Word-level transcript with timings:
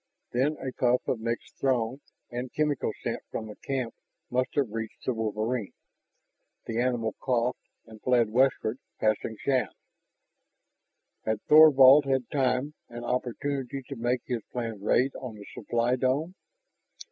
Then 0.31 0.57
a 0.57 0.71
puff 0.73 1.07
of 1.07 1.19
mixed 1.19 1.59
Throng 1.59 2.01
and 2.31 2.51
chemical 2.53 2.91
scent 3.03 3.21
from 3.29 3.45
the 3.45 3.55
camp 3.57 3.93
must 4.31 4.55
have 4.55 4.71
reached 4.71 5.05
the 5.05 5.13
wolverine. 5.13 5.73
The 6.65 6.79
animal 6.79 7.13
coughed 7.21 7.59
and 7.85 8.01
fled 8.01 8.31
westward, 8.31 8.79
passing 8.99 9.37
Shann. 9.39 9.69
Had 11.23 11.39
Thorvald 11.43 12.05
had 12.05 12.31
time 12.31 12.73
and 12.89 13.05
opportunity 13.05 13.83
to 13.89 13.95
make 13.95 14.23
his 14.25 14.41
planned 14.51 14.81
raid 14.81 15.11
on 15.17 15.35
the 15.35 15.45
supply 15.53 15.95
dome? 15.97 16.33